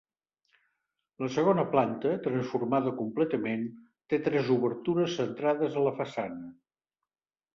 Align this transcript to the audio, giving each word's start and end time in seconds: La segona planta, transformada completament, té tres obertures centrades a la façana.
La 1.23 1.27
segona 1.35 1.65
planta, 1.73 2.13
transformada 2.27 2.93
completament, 3.03 3.67
té 4.13 4.19
tres 4.29 4.49
obertures 4.57 5.17
centrades 5.21 5.77
a 5.83 5.87
la 5.89 5.95
façana. 6.01 6.49